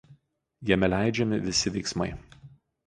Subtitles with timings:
[0.69, 2.13] Jame leidžiami visi veiksmai.